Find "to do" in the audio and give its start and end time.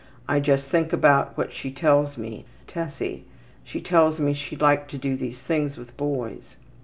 4.89-5.15